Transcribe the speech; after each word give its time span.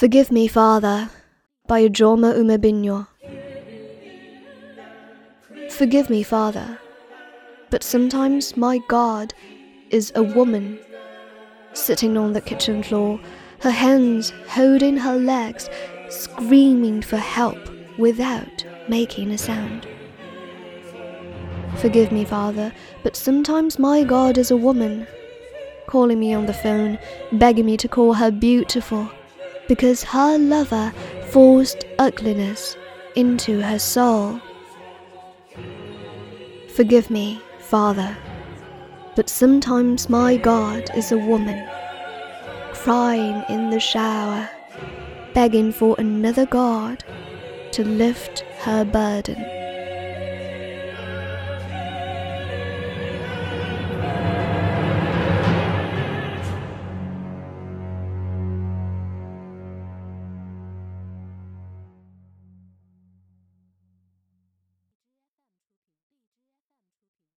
Forgive 0.00 0.32
me, 0.32 0.48
Father, 0.48 1.10
by 1.66 1.86
Ijeoma 1.86 2.32
Umebinyuo. 2.34 3.06
Forgive 5.70 6.08
me, 6.08 6.22
Father, 6.22 6.78
but 7.68 7.82
sometimes 7.82 8.56
my 8.56 8.78
God 8.88 9.34
is 9.90 10.10
a 10.14 10.22
woman 10.22 10.78
sitting 11.74 12.16
on 12.16 12.32
the 12.32 12.40
kitchen 12.40 12.82
floor, 12.82 13.20
her 13.58 13.70
hands 13.70 14.32
holding 14.48 14.96
her 14.96 15.16
legs, 15.16 15.68
screaming 16.08 17.02
for 17.02 17.18
help 17.18 17.58
without 17.98 18.64
making 18.88 19.30
a 19.30 19.36
sound. 19.36 19.86
Forgive 21.76 22.10
me, 22.10 22.24
Father, 22.24 22.72
but 23.02 23.16
sometimes 23.16 23.78
my 23.78 24.02
God 24.02 24.38
is 24.38 24.50
a 24.50 24.56
woman, 24.56 25.06
calling 25.88 26.18
me 26.18 26.32
on 26.32 26.46
the 26.46 26.54
phone, 26.54 26.98
begging 27.32 27.66
me 27.66 27.76
to 27.76 27.86
call 27.86 28.14
her 28.14 28.30
beautiful, 28.30 29.10
because 29.70 30.02
her 30.02 30.36
lover 30.36 30.92
forced 31.28 31.84
ugliness 32.00 32.76
into 33.14 33.60
her 33.60 33.78
soul. 33.78 34.40
Forgive 36.74 37.08
me, 37.08 37.40
Father, 37.60 38.16
but 39.14 39.28
sometimes 39.30 40.08
my 40.08 40.36
God 40.36 40.90
is 40.96 41.12
a 41.12 41.18
woman, 41.18 41.64
crying 42.74 43.44
in 43.48 43.70
the 43.70 43.78
shower, 43.78 44.50
begging 45.34 45.70
for 45.70 45.94
another 46.00 46.46
God 46.46 47.04
to 47.70 47.84
lift 47.84 48.40
her 48.62 48.84
burden. 48.84 49.36